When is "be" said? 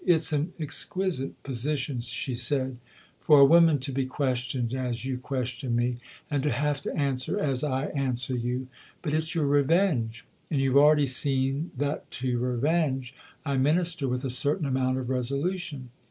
3.91-4.07